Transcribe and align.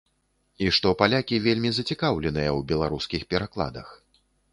І 0.63 0.69
што 0.77 0.93
палякі 1.01 1.37
вельмі 1.47 1.71
зацікаўленыя 1.75 2.51
ў 2.57 2.65
беларускіх 2.71 3.21
перакладах. 3.35 3.93